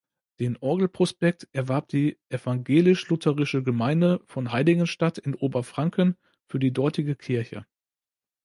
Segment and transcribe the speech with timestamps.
[0.39, 7.67] Den Orgelprospekt erwarb die evangelisch-lutherische Gemeinde von Heiligenstadt in Oberfranken für die dortige Kirche.